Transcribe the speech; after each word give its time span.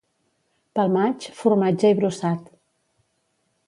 Pel 0.79 0.95
maig, 0.95 1.29
formatge 1.43 1.95
i 1.95 2.01
brossat. 2.03 2.53